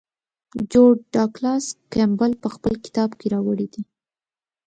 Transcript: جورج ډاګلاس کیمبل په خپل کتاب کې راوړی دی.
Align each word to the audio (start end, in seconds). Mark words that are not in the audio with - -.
جورج 0.71 0.99
ډاګلاس 1.13 1.65
کیمبل 1.91 2.31
په 2.43 2.47
خپل 2.55 2.73
کتاب 2.85 3.09
کې 3.19 3.27
راوړی 3.33 3.67
دی. 3.73 3.83